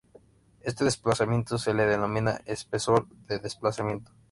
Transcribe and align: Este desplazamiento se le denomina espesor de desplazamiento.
Este 0.61 0.83
desplazamiento 0.83 1.59
se 1.59 1.75
le 1.75 1.85
denomina 1.85 2.41
espesor 2.47 3.07
de 3.27 3.37
desplazamiento. 3.37 4.09